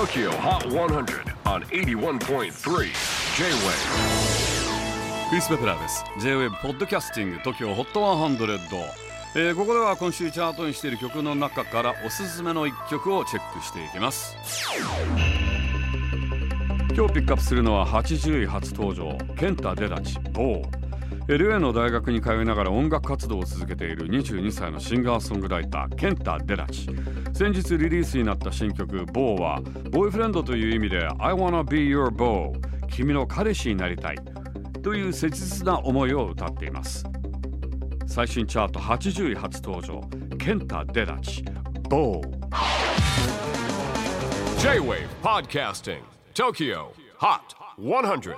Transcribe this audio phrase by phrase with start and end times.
[0.00, 2.48] TOKYO HOT 100 on 81.3 J-WAVE
[5.28, 8.58] クリス・ベプラーです J-WAVE ポッドキャスティング TOKYO HOT 100、
[9.36, 14.38] えー、ここでは今週チャートにしている曲の中からおすすめの一曲をチェックしていきます。
[16.96, 20.79] 今日ピックアップするのは80位初登場ケンタ・デラチボー。
[21.28, 26.88] LA の大学に通いながら音楽活動を続けている22歳のシンガーソングライターケンタ・デラチ。
[27.32, 32.52] 先日リリースになった新曲「ボーはボーイフレンドという意味で「I wanna be your bow」
[32.90, 34.18] 君の彼氏になりたい
[34.82, 37.04] という切実な思いを歌っています。
[38.06, 40.00] 最新チャート80位初登場
[40.36, 41.44] ケンタ・デラチ。
[41.88, 42.40] ボー。
[44.60, 46.02] J-WAVE PODCASTING
[46.34, 47.40] TOKYO HOT
[47.78, 48.36] 100